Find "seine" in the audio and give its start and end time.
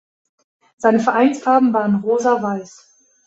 0.79-0.99